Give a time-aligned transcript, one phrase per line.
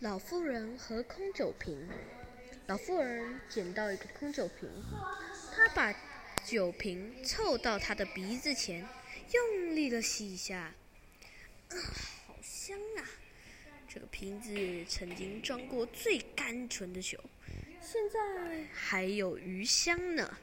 [0.00, 1.88] 老妇人和空酒瓶。
[2.66, 4.68] 老妇人捡到一个空酒瓶，
[5.54, 5.98] 她把
[6.44, 8.86] 酒瓶凑到她的鼻子前，
[9.32, 10.74] 用力的吸一下，
[11.68, 11.74] 啊，
[12.26, 13.08] 好香啊！
[13.88, 14.52] 这个瓶子
[14.86, 17.18] 曾经装过最甘醇的酒，
[17.80, 20.36] 现在还有余香呢。